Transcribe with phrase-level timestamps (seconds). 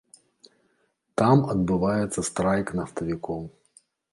[1.21, 3.41] Там адбываецца страйк нафтавікоў.